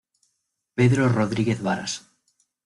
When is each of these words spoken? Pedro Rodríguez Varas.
Pedro 0.77 1.03
Rodríguez 1.17 1.59
Varas. 1.67 1.93